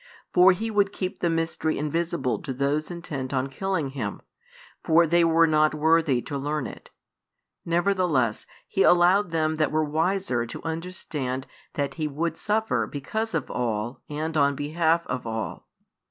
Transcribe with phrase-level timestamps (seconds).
[0.33, 4.23] For He would keep the mystery invisible to those intent on killing Him;
[4.83, 6.89] for |157 they were not worthy to learn it:
[7.65, 11.45] nevertheless, He allowed them that were wiser to understand
[11.75, 15.67] that He would suffer because of all and on behalf of all.